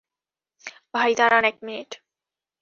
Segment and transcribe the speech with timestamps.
[0.93, 1.89] ভাই, দাঁড়ান এক মিনিট।